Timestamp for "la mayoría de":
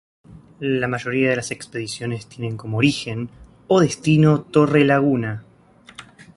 0.61-1.35